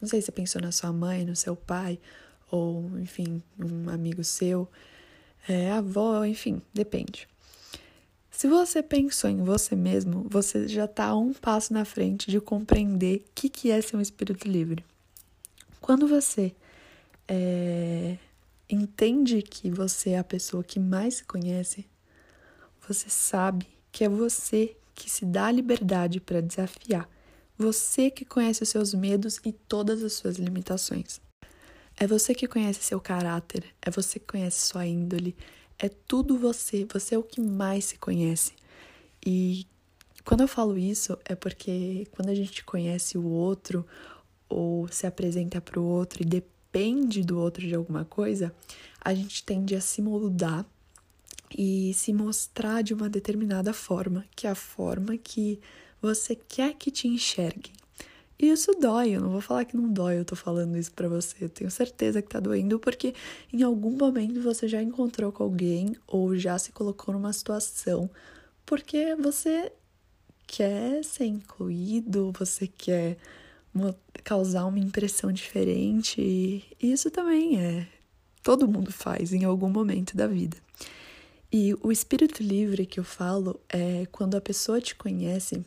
Não 0.00 0.08
sei 0.08 0.22
se 0.22 0.26
você 0.26 0.32
pensou 0.32 0.62
na 0.62 0.72
sua 0.72 0.90
mãe, 0.94 1.26
no 1.26 1.36
seu 1.36 1.54
pai, 1.54 1.98
ou 2.50 2.88
enfim, 2.98 3.42
um 3.58 3.90
amigo 3.90 4.24
seu, 4.24 4.66
é, 5.46 5.72
avó, 5.72 6.24
enfim, 6.24 6.62
depende. 6.72 7.28
Se 8.30 8.48
você 8.48 8.82
pensou 8.82 9.28
em 9.28 9.44
você 9.44 9.76
mesmo, 9.76 10.26
você 10.26 10.66
já 10.66 10.86
está 10.86 11.14
um 11.14 11.34
passo 11.34 11.74
na 11.74 11.84
frente 11.84 12.30
de 12.30 12.40
compreender 12.40 13.26
o 13.28 13.30
que, 13.34 13.50
que 13.50 13.70
é 13.70 13.82
ser 13.82 13.98
um 13.98 14.00
espírito 14.00 14.48
livre. 14.48 14.82
Quando 15.82 16.08
você 16.08 16.54
é, 17.28 18.16
entende 18.70 19.42
que 19.42 19.70
você 19.70 20.12
é 20.12 20.18
a 20.18 20.24
pessoa 20.24 20.64
que 20.64 20.80
mais 20.80 21.16
se 21.16 21.24
conhece, 21.24 21.84
você 22.86 23.08
sabe 23.08 23.66
que 23.90 24.04
é 24.04 24.08
você 24.08 24.76
que 24.94 25.10
se 25.10 25.24
dá 25.24 25.46
a 25.46 25.52
liberdade 25.52 26.20
para 26.20 26.40
desafiar. 26.40 27.08
Você 27.58 28.10
que 28.10 28.24
conhece 28.24 28.62
os 28.62 28.68
seus 28.68 28.94
medos 28.94 29.40
e 29.44 29.52
todas 29.52 30.02
as 30.02 30.12
suas 30.14 30.36
limitações. 30.36 31.20
É 31.96 32.06
você 32.06 32.34
que 32.34 32.46
conhece 32.46 32.82
seu 32.82 33.00
caráter, 33.00 33.64
é 33.80 33.90
você 33.90 34.18
que 34.18 34.26
conhece 34.26 34.68
sua 34.68 34.86
índole, 34.86 35.34
é 35.78 35.88
tudo 35.88 36.38
você, 36.38 36.86
você 36.92 37.14
é 37.14 37.18
o 37.18 37.22
que 37.22 37.40
mais 37.40 37.86
se 37.86 37.98
conhece. 37.98 38.52
E 39.24 39.66
quando 40.24 40.42
eu 40.42 40.48
falo 40.48 40.76
isso, 40.76 41.18
é 41.24 41.34
porque 41.34 42.06
quando 42.12 42.28
a 42.28 42.34
gente 42.34 42.64
conhece 42.64 43.16
o 43.16 43.24
outro 43.24 43.86
ou 44.48 44.86
se 44.88 45.06
apresenta 45.06 45.60
para 45.60 45.80
o 45.80 45.84
outro 45.84 46.22
e 46.22 46.26
depende 46.26 47.22
do 47.22 47.38
outro 47.38 47.66
de 47.66 47.74
alguma 47.74 48.04
coisa, 48.04 48.54
a 49.00 49.14
gente 49.14 49.42
tende 49.42 49.74
a 49.74 49.80
se 49.80 50.02
moldar 50.02 50.66
e 51.56 51.92
se 51.94 52.12
mostrar 52.12 52.82
de 52.82 52.94
uma 52.94 53.08
determinada 53.08 53.72
forma, 53.72 54.24
que 54.34 54.46
é 54.46 54.50
a 54.50 54.54
forma 54.54 55.16
que 55.16 55.60
você 56.00 56.34
quer 56.34 56.74
que 56.74 56.90
te 56.90 57.08
enxergue. 57.08 57.72
E 58.38 58.50
isso 58.50 58.72
dói, 58.72 59.10
eu 59.10 59.20
não 59.20 59.30
vou 59.30 59.40
falar 59.40 59.64
que 59.64 59.76
não 59.76 59.90
dói, 59.90 60.18
eu 60.18 60.24
tô 60.24 60.36
falando 60.36 60.76
isso 60.76 60.92
para 60.92 61.08
você. 61.08 61.36
Eu 61.40 61.48
tenho 61.48 61.70
certeza 61.70 62.20
que 62.20 62.28
tá 62.28 62.38
doendo 62.38 62.78
porque 62.78 63.14
em 63.52 63.62
algum 63.62 63.96
momento 63.96 64.42
você 64.42 64.68
já 64.68 64.82
encontrou 64.82 65.32
com 65.32 65.42
alguém 65.42 65.96
ou 66.06 66.36
já 66.36 66.58
se 66.58 66.70
colocou 66.70 67.14
numa 67.14 67.32
situação 67.32 68.10
porque 68.66 69.14
você 69.14 69.72
quer 70.46 71.02
ser 71.04 71.26
incluído, 71.26 72.32
você 72.38 72.66
quer 72.66 73.16
causar 74.24 74.66
uma 74.66 74.78
impressão 74.78 75.32
diferente. 75.32 76.20
E 76.20 76.64
isso 76.80 77.10
também 77.10 77.60
é. 77.60 77.88
Todo 78.42 78.68
mundo 78.68 78.92
faz 78.92 79.32
em 79.32 79.44
algum 79.44 79.68
momento 79.68 80.16
da 80.16 80.26
vida. 80.26 80.56
E 81.52 81.74
o 81.80 81.92
espírito 81.92 82.42
livre 82.42 82.86
que 82.86 82.98
eu 82.98 83.04
falo 83.04 83.60
é 83.68 84.06
quando 84.10 84.36
a 84.36 84.40
pessoa 84.40 84.80
te 84.80 84.94
conhece 84.94 85.64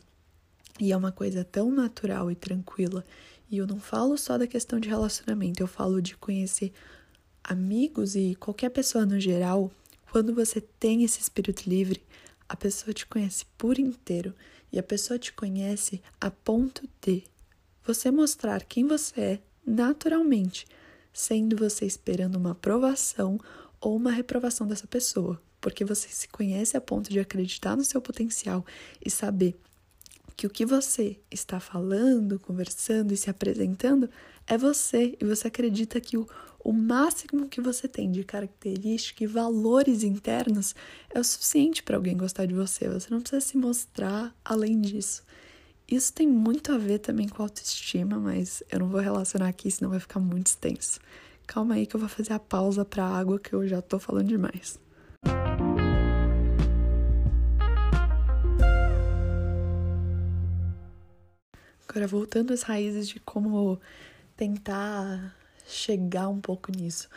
e 0.78 0.92
é 0.92 0.96
uma 0.96 1.10
coisa 1.10 1.42
tão 1.42 1.70
natural 1.70 2.30
e 2.30 2.34
tranquila. 2.34 3.04
E 3.50 3.58
eu 3.58 3.66
não 3.66 3.80
falo 3.80 4.16
só 4.16 4.36
da 4.36 4.46
questão 4.46 4.78
de 4.78 4.88
relacionamento, 4.88 5.62
eu 5.62 5.66
falo 5.66 6.00
de 6.00 6.16
conhecer 6.16 6.72
amigos 7.42 8.14
e 8.14 8.34
qualquer 8.34 8.70
pessoa 8.70 9.06
no 9.06 9.18
geral. 9.18 9.70
Quando 10.10 10.34
você 10.34 10.60
tem 10.60 11.02
esse 11.02 11.20
espírito 11.20 11.68
livre, 11.68 12.02
a 12.48 12.56
pessoa 12.56 12.92
te 12.92 13.06
conhece 13.06 13.46
por 13.56 13.78
inteiro 13.78 14.34
e 14.72 14.78
a 14.78 14.82
pessoa 14.82 15.18
te 15.18 15.32
conhece 15.32 16.02
a 16.20 16.30
ponto 16.30 16.88
de 17.00 17.24
você 17.84 18.10
mostrar 18.10 18.64
quem 18.64 18.86
você 18.86 19.20
é 19.20 19.38
naturalmente, 19.66 20.66
sendo 21.12 21.56
você 21.56 21.86
esperando 21.86 22.36
uma 22.36 22.52
aprovação 22.52 23.38
ou 23.80 23.96
uma 23.96 24.12
reprovação 24.12 24.66
dessa 24.66 24.86
pessoa, 24.86 25.40
porque 25.60 25.84
você 25.84 26.08
se 26.08 26.28
conhece 26.28 26.76
a 26.76 26.80
ponto 26.80 27.10
de 27.10 27.20
acreditar 27.20 27.76
no 27.76 27.84
seu 27.84 28.00
potencial 28.00 28.64
e 29.04 29.10
saber 29.10 29.56
que 30.36 30.46
o 30.46 30.50
que 30.50 30.64
você 30.64 31.18
está 31.30 31.60
falando, 31.60 32.38
conversando 32.38 33.12
e 33.12 33.16
se 33.16 33.28
apresentando 33.28 34.08
é 34.46 34.56
você, 34.56 35.14
e 35.20 35.24
você 35.24 35.48
acredita 35.48 36.00
que 36.00 36.16
o, 36.16 36.26
o 36.64 36.72
máximo 36.72 37.46
que 37.46 37.60
você 37.60 37.86
tem 37.86 38.10
de 38.10 38.24
característica 38.24 39.22
e 39.22 39.26
valores 39.26 40.02
internos 40.02 40.74
é 41.10 41.20
o 41.20 41.24
suficiente 41.24 41.82
para 41.82 41.96
alguém 41.96 42.16
gostar 42.16 42.46
de 42.46 42.54
você. 42.54 42.88
Você 42.88 43.10
não 43.10 43.20
precisa 43.20 43.42
se 43.42 43.56
mostrar 43.58 44.34
além 44.42 44.80
disso. 44.80 45.22
Isso 45.86 46.12
tem 46.12 46.26
muito 46.26 46.72
a 46.72 46.78
ver 46.78 47.00
também 47.00 47.28
com 47.28 47.42
autoestima, 47.42 48.18
mas 48.18 48.62
eu 48.70 48.78
não 48.78 48.88
vou 48.88 49.00
relacionar 49.00 49.48
aqui, 49.48 49.70
senão 49.70 49.90
vai 49.90 50.00
ficar 50.00 50.20
muito 50.20 50.46
extenso. 50.46 51.00
Calma 51.46 51.74
aí 51.74 51.86
que 51.86 51.96
eu 51.96 52.00
vou 52.00 52.08
fazer 52.08 52.32
a 52.32 52.38
pausa 52.38 52.84
para 52.84 53.04
a 53.04 53.18
água 53.18 53.38
que 53.38 53.52
eu 53.52 53.66
já 53.68 53.82
tô 53.82 53.98
falando 53.98 54.28
demais. 54.28 54.78
Agora, 61.90 62.06
voltando 62.06 62.52
às 62.52 62.62
raízes 62.62 63.08
de 63.08 63.18
como 63.18 63.76
tentar 64.36 65.34
chegar 65.66 66.28
um 66.28 66.40
pouco 66.40 66.70
nisso. 66.70 67.08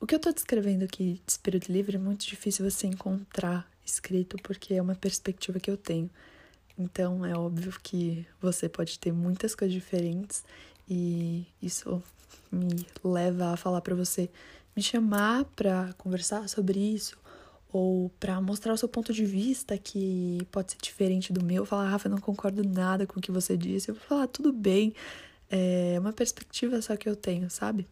O 0.00 0.06
que 0.06 0.14
eu 0.14 0.18
tô 0.18 0.32
descrevendo 0.32 0.82
aqui 0.82 1.20
de 1.26 1.32
espírito 1.32 1.70
livre 1.70 1.96
é 1.96 1.98
muito 1.98 2.26
difícil 2.26 2.68
você 2.68 2.86
encontrar 2.86 3.70
escrito, 3.84 4.38
porque 4.42 4.72
é 4.72 4.80
uma 4.80 4.94
perspectiva 4.94 5.60
que 5.60 5.70
eu 5.70 5.76
tenho. 5.76 6.08
Então, 6.78 7.22
é 7.22 7.36
óbvio 7.36 7.70
que 7.82 8.26
você 8.40 8.66
pode 8.66 8.98
ter 8.98 9.12
muitas 9.12 9.54
coisas 9.54 9.74
diferentes 9.74 10.42
e 10.88 11.46
isso 11.60 12.02
me 12.50 12.86
leva 13.04 13.52
a 13.52 13.56
falar 13.58 13.82
para 13.82 13.94
você 13.94 14.30
me 14.74 14.82
chamar 14.82 15.44
para 15.54 15.92
conversar 15.98 16.48
sobre 16.48 16.80
isso 16.80 17.18
ou 17.74 18.08
para 18.20 18.40
mostrar 18.40 18.72
o 18.72 18.76
seu 18.78 18.88
ponto 18.88 19.12
de 19.12 19.24
vista 19.24 19.76
que 19.76 20.46
pode 20.52 20.70
ser 20.70 20.78
diferente 20.80 21.32
do 21.32 21.44
meu, 21.44 21.66
falar, 21.66 21.88
Rafa, 21.88 22.06
eu 22.06 22.12
não 22.12 22.20
concordo 22.20 22.62
nada 22.62 23.04
com 23.04 23.18
o 23.18 23.22
que 23.22 23.32
você 23.32 23.56
disse. 23.56 23.90
Eu 23.90 23.96
vou 23.96 24.04
falar, 24.04 24.28
tudo 24.28 24.52
bem, 24.52 24.94
é 25.50 25.96
uma 25.98 26.12
perspectiva 26.12 26.80
só 26.80 26.96
que 26.96 27.08
eu 27.08 27.16
tenho, 27.16 27.50
sabe? 27.50 27.84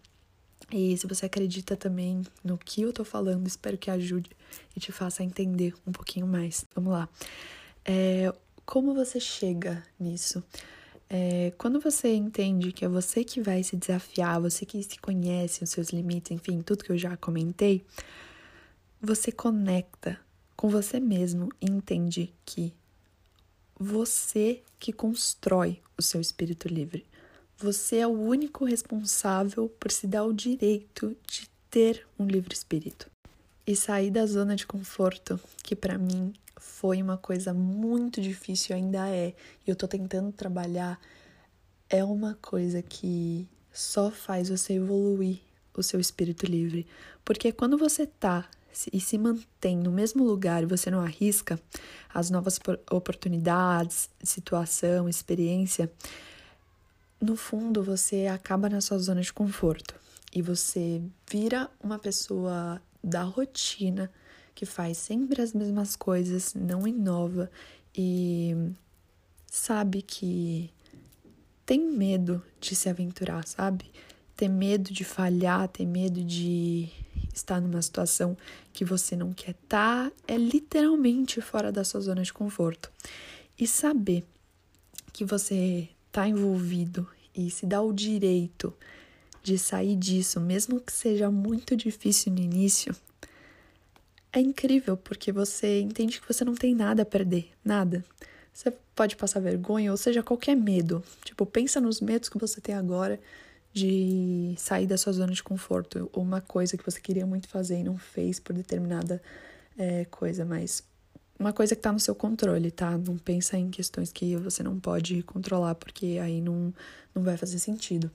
E 0.72 0.96
se 0.96 1.04
você 1.04 1.26
acredita 1.26 1.76
também 1.76 2.22
no 2.44 2.56
que 2.56 2.82
eu 2.82 2.92
tô 2.92 3.04
falando, 3.04 3.44
espero 3.48 3.76
que 3.76 3.90
ajude 3.90 4.30
e 4.76 4.78
te 4.78 4.92
faça 4.92 5.24
entender 5.24 5.74
um 5.84 5.90
pouquinho 5.90 6.28
mais. 6.28 6.64
Vamos 6.76 6.92
lá. 6.92 7.08
É, 7.84 8.32
como 8.64 8.94
você 8.94 9.18
chega 9.18 9.82
nisso? 9.98 10.44
É, 11.10 11.52
quando 11.58 11.80
você 11.80 12.14
entende 12.14 12.70
que 12.70 12.84
é 12.84 12.88
você 12.88 13.24
que 13.24 13.40
vai 13.40 13.64
se 13.64 13.76
desafiar, 13.76 14.40
você 14.40 14.64
que 14.64 14.80
se 14.80 14.98
conhece 15.00 15.64
os 15.64 15.70
seus 15.70 15.88
limites, 15.88 16.30
enfim, 16.30 16.62
tudo 16.62 16.84
que 16.84 16.92
eu 16.92 16.96
já 16.96 17.16
comentei, 17.16 17.84
você 19.04 19.32
conecta 19.32 20.20
com 20.56 20.68
você 20.68 21.00
mesmo 21.00 21.48
e 21.60 21.66
entende 21.66 22.32
que 22.46 22.72
você 23.76 24.62
que 24.78 24.92
constrói 24.92 25.82
o 25.98 26.02
seu 26.02 26.20
espírito 26.20 26.68
livre. 26.68 27.04
Você 27.58 27.96
é 27.96 28.06
o 28.06 28.12
único 28.12 28.64
responsável 28.64 29.68
por 29.68 29.90
se 29.90 30.06
dar 30.06 30.22
o 30.22 30.32
direito 30.32 31.16
de 31.26 31.50
ter 31.68 32.06
um 32.16 32.24
livre 32.26 32.54
espírito. 32.54 33.10
E 33.66 33.74
sair 33.74 34.10
da 34.10 34.24
zona 34.24 34.54
de 34.54 34.66
conforto, 34.66 35.38
que 35.64 35.74
para 35.74 35.98
mim 35.98 36.32
foi 36.56 37.02
uma 37.02 37.16
coisa 37.16 37.52
muito 37.52 38.20
difícil, 38.20 38.76
ainda 38.76 39.08
é, 39.08 39.34
e 39.66 39.70
eu 39.70 39.74
tô 39.74 39.88
tentando 39.88 40.30
trabalhar, 40.30 41.00
é 41.90 42.04
uma 42.04 42.38
coisa 42.40 42.80
que 42.82 43.48
só 43.72 44.12
faz 44.12 44.48
você 44.48 44.74
evoluir 44.74 45.40
o 45.74 45.82
seu 45.82 45.98
espírito 45.98 46.46
livre. 46.46 46.86
Porque 47.24 47.50
quando 47.50 47.76
você 47.76 48.06
tá 48.06 48.48
e 48.92 49.00
se 49.00 49.18
mantém 49.18 49.76
no 49.76 49.90
mesmo 49.90 50.24
lugar 50.24 50.62
e 50.62 50.66
você 50.66 50.90
não 50.90 51.00
arrisca 51.00 51.60
as 52.12 52.30
novas 52.30 52.58
oportunidades, 52.90 54.08
situação, 54.22 55.08
experiência, 55.08 55.90
no 57.20 57.36
fundo 57.36 57.82
você 57.82 58.26
acaba 58.26 58.68
na 58.68 58.80
sua 58.80 58.98
zona 58.98 59.20
de 59.20 59.32
conforto 59.32 59.94
e 60.34 60.42
você 60.42 61.00
vira 61.30 61.70
uma 61.82 61.98
pessoa 61.98 62.80
da 63.02 63.22
rotina 63.22 64.10
que 64.54 64.66
faz 64.66 64.98
sempre 64.98 65.40
as 65.40 65.52
mesmas 65.52 65.96
coisas, 65.96 66.54
não 66.54 66.86
inova 66.86 67.50
e 67.96 68.54
sabe 69.46 70.02
que 70.02 70.70
tem 71.64 71.80
medo 71.80 72.42
de 72.60 72.74
se 72.74 72.88
aventurar, 72.88 73.46
sabe? 73.46 73.90
Tem 74.36 74.48
medo 74.48 74.92
de 74.92 75.04
falhar, 75.04 75.68
tem 75.68 75.86
medo 75.86 76.24
de 76.24 76.88
estar 77.32 77.60
numa 77.60 77.80
situação 77.80 78.36
que 78.72 78.84
você 78.84 79.16
não 79.16 79.32
quer 79.32 79.52
estar, 79.52 80.10
tá, 80.10 80.12
é 80.26 80.36
literalmente 80.36 81.40
fora 81.40 81.72
da 81.72 81.84
sua 81.84 82.00
zona 82.00 82.22
de 82.22 82.32
conforto. 82.32 82.90
E 83.58 83.66
saber 83.66 84.24
que 85.12 85.24
você 85.24 85.88
está 86.08 86.26
envolvido 86.26 87.08
e 87.34 87.50
se 87.50 87.66
dá 87.66 87.80
o 87.80 87.92
direito 87.92 88.72
de 89.42 89.58
sair 89.58 89.96
disso, 89.96 90.40
mesmo 90.40 90.80
que 90.80 90.92
seja 90.92 91.30
muito 91.30 91.76
difícil 91.76 92.32
no 92.32 92.38
início, 92.38 92.94
é 94.32 94.40
incrível 94.40 94.96
porque 94.96 95.32
você 95.32 95.80
entende 95.80 96.20
que 96.20 96.26
você 96.26 96.44
não 96.44 96.54
tem 96.54 96.74
nada 96.74 97.02
a 97.02 97.06
perder, 97.06 97.50
nada. 97.64 98.04
você 98.52 98.70
pode 98.94 99.16
passar 99.16 99.40
vergonha, 99.40 99.90
ou 99.90 99.96
seja, 99.96 100.22
qualquer 100.22 100.54
medo. 100.54 101.02
Tipo, 101.24 101.44
pensa 101.44 101.80
nos 101.80 102.00
medos 102.00 102.28
que 102.28 102.38
você 102.38 102.60
tem 102.60 102.74
agora 102.74 103.20
de 103.72 104.54
sair 104.58 104.86
da 104.86 104.98
sua 104.98 105.12
zona 105.12 105.32
de 105.32 105.42
conforto, 105.42 106.10
ou 106.12 106.22
uma 106.22 106.40
coisa 106.40 106.76
que 106.76 106.84
você 106.84 107.00
queria 107.00 107.26
muito 107.26 107.48
fazer 107.48 107.78
e 107.78 107.84
não 107.84 107.96
fez 107.96 108.38
por 108.38 108.54
determinada 108.54 109.22
é, 109.78 110.04
coisa, 110.06 110.44
mas 110.44 110.82
uma 111.38 111.52
coisa 111.52 111.74
que 111.74 111.82
tá 111.82 111.92
no 111.92 111.98
seu 111.98 112.14
controle, 112.14 112.70
tá? 112.70 112.96
Não 112.96 113.16
pensa 113.16 113.56
em 113.56 113.70
questões 113.70 114.12
que 114.12 114.36
você 114.36 114.62
não 114.62 114.78
pode 114.78 115.22
controlar, 115.22 115.74
porque 115.74 116.18
aí 116.22 116.40
não, 116.40 116.72
não 117.14 117.22
vai 117.22 117.36
fazer 117.36 117.58
sentido. 117.58 118.10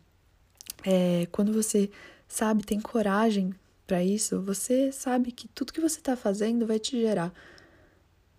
É, 0.85 1.27
quando 1.31 1.51
você 1.51 1.89
sabe, 2.27 2.63
tem 2.63 2.79
coragem 2.79 3.53
para 3.85 4.03
isso, 4.03 4.41
você 4.41 4.91
sabe 4.91 5.31
que 5.31 5.47
tudo 5.47 5.73
que 5.73 5.81
você 5.81 5.99
tá 5.99 6.15
fazendo 6.15 6.65
vai 6.67 6.79
te 6.79 6.99
gerar 6.99 7.33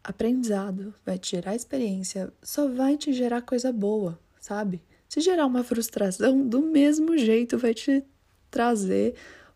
aprendizado, 0.02 0.94
vai 1.04 1.18
te 1.18 1.32
gerar 1.32 1.54
experiência, 1.54 2.32
só 2.42 2.68
vai 2.68 2.96
te 2.96 3.12
gerar 3.12 3.42
coisa 3.42 3.72
boa, 3.72 4.18
sabe? 4.40 4.80
Se 5.08 5.20
gerar 5.20 5.46
uma 5.46 5.64
frustração, 5.64 6.46
do 6.46 6.60
mesmo 6.60 7.16
jeito 7.16 7.56
vai 7.56 7.72
te 7.72 8.04
trazer 8.50 9.14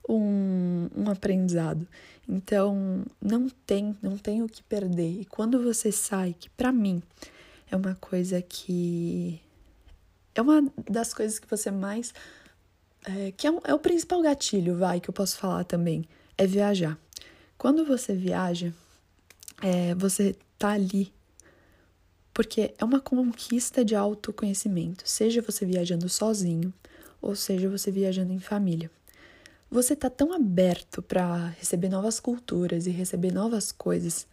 um, 0.08 0.88
um 0.96 1.10
aprendizado. 1.10 1.86
Então, 2.28 3.04
não 3.20 3.48
tem, 3.66 3.96
não 4.00 4.16
tem 4.16 4.42
o 4.42 4.48
que 4.48 4.62
perder. 4.62 5.20
E 5.20 5.24
quando 5.24 5.62
você 5.62 5.92
sai, 5.92 6.34
que 6.38 6.48
para 6.50 6.72
mim 6.72 7.02
é 7.70 7.76
uma 7.76 7.94
coisa 7.96 8.40
que. 8.40 9.40
É 10.34 10.40
uma 10.40 10.72
das 10.90 11.12
coisas 11.12 11.38
que 11.38 11.48
você 11.48 11.70
mais. 11.70 12.14
É, 13.04 13.32
que 13.32 13.46
é, 13.46 13.50
um, 13.50 13.60
é 13.64 13.74
o 13.74 13.78
principal 13.78 14.22
gatilho, 14.22 14.76
vai, 14.76 15.00
que 15.00 15.10
eu 15.10 15.14
posso 15.14 15.36
falar 15.36 15.64
também. 15.64 16.06
É 16.38 16.46
viajar. 16.46 16.96
Quando 17.58 17.84
você 17.84 18.14
viaja, 18.14 18.72
é, 19.60 19.94
você 19.94 20.34
tá 20.58 20.70
ali 20.70 21.12
porque 22.32 22.74
é 22.78 22.84
uma 22.84 23.00
conquista 23.00 23.84
de 23.84 23.94
autoconhecimento, 23.94 25.02
seja 25.06 25.42
você 25.42 25.66
viajando 25.66 26.08
sozinho 26.08 26.72
ou 27.20 27.36
seja 27.36 27.68
você 27.68 27.90
viajando 27.90 28.32
em 28.32 28.40
família. 28.40 28.90
Você 29.70 29.96
tá 29.96 30.10
tão 30.10 30.32
aberto 30.32 31.00
para 31.00 31.48
receber 31.58 31.88
novas 31.88 32.20
culturas 32.20 32.86
e 32.86 32.90
receber 32.90 33.32
novas 33.32 33.72
coisas 33.72 34.26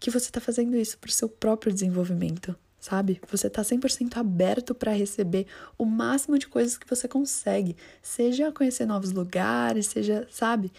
que 0.00 0.10
você 0.10 0.30
tá 0.30 0.40
fazendo 0.40 0.76
isso 0.76 0.96
pro 0.98 1.10
seu 1.10 1.28
próprio 1.28 1.72
desenvolvimento, 1.72 2.56
sabe? 2.80 3.20
Você 3.30 3.50
tá 3.50 3.62
100% 3.62 4.16
aberto 4.16 4.74
para 4.74 4.92
receber 4.92 5.46
o 5.76 5.84
máximo 5.84 6.38
de 6.38 6.46
coisas 6.46 6.78
que 6.78 6.88
você 6.88 7.08
consegue, 7.08 7.76
seja 8.00 8.52
conhecer 8.52 8.86
novos 8.86 9.12
lugares, 9.12 9.86
seja, 9.86 10.26
sabe? 10.30 10.72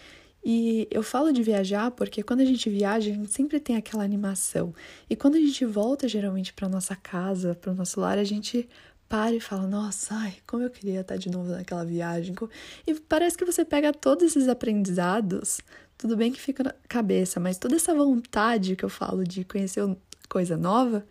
E 0.44 0.88
eu 0.90 1.02
falo 1.02 1.32
de 1.32 1.42
viajar 1.42 1.90
porque 1.90 2.22
quando 2.22 2.40
a 2.40 2.44
gente 2.44 2.70
viaja, 2.70 3.10
a 3.10 3.14
gente 3.14 3.32
sempre 3.32 3.60
tem 3.60 3.76
aquela 3.76 4.02
animação. 4.02 4.74
E 5.08 5.14
quando 5.14 5.36
a 5.36 5.40
gente 5.40 5.64
volta 5.66 6.08
geralmente 6.08 6.52
para 6.52 6.68
nossa 6.68 6.96
casa, 6.96 7.54
para 7.54 7.72
o 7.72 7.74
nosso 7.74 8.00
lar, 8.00 8.18
a 8.18 8.24
gente 8.24 8.68
para 9.08 9.34
e 9.34 9.40
fala: 9.40 9.66
"Nossa, 9.66 10.14
ai, 10.14 10.34
como 10.46 10.62
eu 10.62 10.70
queria 10.70 11.00
estar 11.00 11.16
de 11.16 11.30
novo 11.30 11.50
naquela 11.50 11.84
viagem". 11.84 12.34
E 12.86 12.94
parece 12.94 13.36
que 13.36 13.44
você 13.44 13.64
pega 13.64 13.92
todos 13.92 14.24
esses 14.24 14.48
aprendizados, 14.48 15.60
tudo 15.98 16.16
bem 16.16 16.32
que 16.32 16.40
fica 16.40 16.64
na 16.64 16.74
cabeça, 16.88 17.38
mas 17.40 17.58
toda 17.58 17.76
essa 17.76 17.94
vontade 17.94 18.76
que 18.76 18.84
eu 18.84 18.88
falo 18.88 19.24
de 19.24 19.44
conhecer 19.44 19.84
coisa 20.28 20.56
nova, 20.56 21.04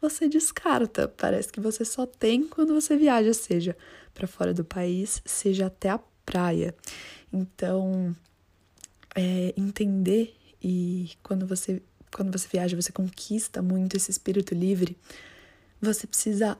você 0.00 0.28
descarta. 0.28 1.08
Parece 1.08 1.52
que 1.52 1.60
você 1.60 1.84
só 1.84 2.06
tem 2.06 2.44
quando 2.48 2.74
você 2.74 2.96
viaja, 2.96 3.34
seja 3.34 3.76
para 4.14 4.26
fora 4.26 4.54
do 4.54 4.64
país, 4.64 5.20
seja 5.24 5.66
até 5.66 5.90
a 5.90 6.00
praia. 6.24 6.74
Então, 7.32 8.14
é, 9.14 9.52
entender 9.56 10.34
e 10.62 11.10
quando 11.22 11.46
você 11.46 11.82
quando 12.10 12.36
você 12.36 12.46
viaja 12.48 12.76
você 12.76 12.92
conquista 12.92 13.62
muito 13.62 13.96
esse 13.96 14.10
espírito 14.10 14.54
livre 14.54 14.96
você 15.80 16.06
precisa 16.06 16.58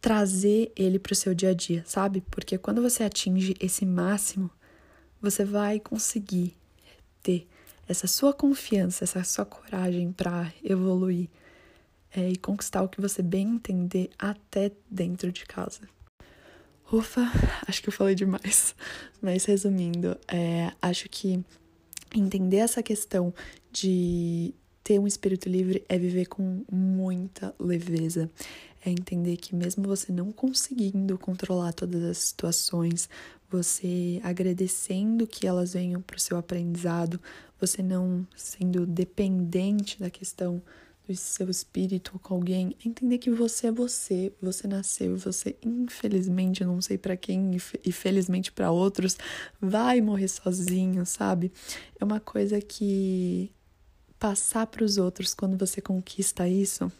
trazer 0.00 0.72
ele 0.76 0.98
para 0.98 1.12
o 1.12 1.16
seu 1.16 1.34
dia 1.34 1.50
a 1.50 1.54
dia 1.54 1.82
sabe 1.86 2.22
porque 2.30 2.58
quando 2.58 2.82
você 2.82 3.04
atinge 3.04 3.54
esse 3.60 3.86
máximo 3.86 4.50
você 5.20 5.44
vai 5.44 5.78
conseguir 5.78 6.56
ter 7.22 7.46
essa 7.88 8.06
sua 8.06 8.32
confiança 8.32 9.04
essa 9.04 9.22
sua 9.24 9.44
coragem 9.44 10.12
para 10.12 10.52
evoluir 10.62 11.28
é, 12.14 12.28
e 12.28 12.36
conquistar 12.36 12.82
o 12.82 12.88
que 12.88 13.00
você 13.00 13.22
bem 13.22 13.48
entender 13.48 14.10
até 14.18 14.72
dentro 14.90 15.32
de 15.32 15.46
casa 15.46 15.80
Ufa, 16.92 17.22
acho 17.66 17.82
que 17.82 17.88
eu 17.88 17.92
falei 17.92 18.14
demais. 18.14 18.74
Mas 19.22 19.46
resumindo, 19.46 20.14
é, 20.28 20.72
acho 20.82 21.08
que 21.08 21.42
entender 22.14 22.58
essa 22.58 22.82
questão 22.82 23.34
de 23.70 24.54
ter 24.82 24.98
um 24.98 25.06
espírito 25.06 25.48
livre 25.48 25.84
é 25.88 25.98
viver 25.98 26.26
com 26.26 26.64
muita 26.70 27.54
leveza. 27.58 28.30
É 28.84 28.90
entender 28.90 29.36
que 29.36 29.54
mesmo 29.54 29.84
você 29.84 30.10
não 30.10 30.32
conseguindo 30.32 31.16
controlar 31.16 31.72
todas 31.72 32.02
as 32.02 32.18
situações, 32.18 33.08
você 33.48 34.20
agradecendo 34.24 35.26
que 35.26 35.46
elas 35.46 35.74
venham 35.74 36.00
para 36.02 36.16
o 36.16 36.20
seu 36.20 36.36
aprendizado, 36.36 37.20
você 37.60 37.82
não 37.82 38.26
sendo 38.34 38.84
dependente 38.84 40.00
da 40.00 40.10
questão 40.10 40.60
do 41.06 41.16
seu 41.16 41.50
espírito 41.50 42.18
com 42.22 42.34
alguém, 42.34 42.76
é 42.84 42.88
entender 42.88 43.18
que 43.18 43.30
você 43.30 43.68
é 43.68 43.72
você, 43.72 44.32
você 44.40 44.68
nasceu, 44.68 45.16
você 45.16 45.56
infelizmente, 45.64 46.64
não 46.64 46.80
sei 46.80 46.96
para 46.96 47.16
quem 47.16 47.56
e 47.84 47.92
felizmente 47.92 48.52
para 48.52 48.70
outros, 48.70 49.16
vai 49.60 50.00
morrer 50.00 50.28
sozinho, 50.28 51.04
sabe? 51.04 51.52
É 52.00 52.04
uma 52.04 52.20
coisa 52.20 52.60
que 52.60 53.50
passar 54.18 54.66
para 54.66 54.84
os 54.84 54.98
outros 54.98 55.34
quando 55.34 55.56
você 55.58 55.80
conquista 55.80 56.48
isso 56.48 56.90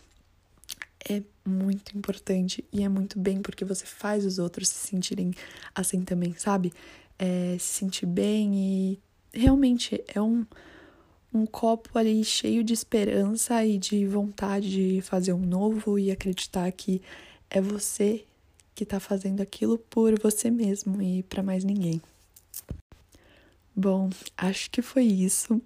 é 1.09 1.23
muito 1.45 1.97
importante 1.97 2.65
e 2.73 2.83
é 2.83 2.89
muito 2.89 3.19
bem 3.19 3.43
porque 3.43 3.65
você 3.65 3.85
faz 3.85 4.25
os 4.25 4.39
outros 4.39 4.69
se 4.69 4.89
sentirem 4.89 5.33
assim 5.75 6.03
também, 6.03 6.35
sabe? 6.35 6.73
É, 7.19 7.57
se 7.59 7.75
sentir 7.75 8.07
bem 8.07 8.55
e 8.55 9.01
realmente 9.33 10.03
é 10.09 10.21
um 10.21 10.47
um 11.35 11.47
copo 11.47 11.99
ali 11.99 12.23
cheio 12.25 12.63
de 12.63 12.73
esperança 12.73 13.65
e 13.65 13.79
de 13.79 14.07
vontade 14.07 14.71
de 14.71 15.03
fazer 15.03 15.33
um 15.33 15.41
novo 15.41 15.99
e 15.99 16.11
acreditar 16.11 16.71
que 16.73 17.01
é 17.49 17.61
você 17.61 18.25
que 18.75 18.85
está 18.85 18.99
fazendo 18.99 19.41
aquilo 19.41 19.79
por 19.79 20.19
você 20.21 20.51
mesmo 20.51 21.01
e 21.01 21.23
para 21.23 21.43
mais 21.43 21.65
ninguém. 21.65 22.01
Bom, 23.75 24.11
acho 24.37 24.71
que 24.71 24.83
foi 24.83 25.05
isso. 25.05 25.61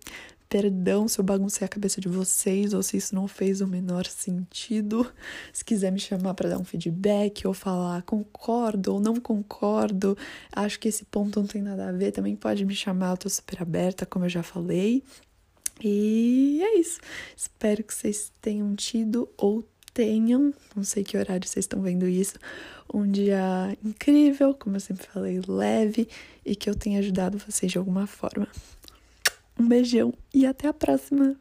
Perdão 0.48 1.08
se 1.08 1.18
eu 1.18 1.24
baguncei 1.24 1.64
a 1.64 1.68
cabeça 1.68 2.00
de 2.00 2.08
vocês 2.08 2.72
ou 2.72 2.80
se 2.80 2.96
isso 2.96 3.14
não 3.16 3.26
fez 3.26 3.60
o 3.60 3.66
menor 3.66 4.06
sentido. 4.06 5.12
Se 5.52 5.64
quiser 5.64 5.90
me 5.90 5.98
chamar 5.98 6.34
para 6.34 6.50
dar 6.50 6.58
um 6.58 6.64
feedback 6.64 7.46
ou 7.46 7.52
falar 7.52 8.02
concordo 8.02 8.94
ou 8.94 9.00
não 9.00 9.16
concordo, 9.16 10.16
acho 10.52 10.78
que 10.78 10.86
esse 10.86 11.04
ponto 11.04 11.40
não 11.40 11.48
tem 11.48 11.62
nada 11.62 11.88
a 11.88 11.92
ver, 11.92 12.12
também 12.12 12.36
pode 12.36 12.64
me 12.64 12.76
chamar, 12.76 13.10
eu 13.10 13.16
tô 13.16 13.28
super 13.28 13.60
aberta, 13.60 14.06
como 14.06 14.24
eu 14.24 14.28
já 14.28 14.42
falei. 14.42 15.02
E 15.82 16.60
é 16.62 16.78
isso. 16.78 17.00
Espero 17.36 17.82
que 17.82 17.94
vocês 17.94 18.32
tenham 18.40 18.74
tido 18.74 19.28
ou 19.36 19.64
tenham, 19.92 20.52
não 20.74 20.84
sei 20.84 21.02
que 21.02 21.16
horário 21.16 21.48
vocês 21.48 21.64
estão 21.64 21.80
vendo 21.80 22.06
isso, 22.06 22.34
um 22.92 23.10
dia 23.10 23.76
incrível, 23.82 24.52
como 24.52 24.76
eu 24.76 24.80
sempre 24.80 25.06
falei, 25.06 25.40
leve 25.48 26.06
e 26.44 26.54
que 26.54 26.68
eu 26.68 26.74
tenha 26.74 26.98
ajudado 26.98 27.38
vocês 27.38 27.72
de 27.72 27.78
alguma 27.78 28.06
forma. 28.06 28.46
Um 29.58 29.66
beijão 29.66 30.12
e 30.34 30.44
até 30.44 30.68
a 30.68 30.74
próxima! 30.74 31.34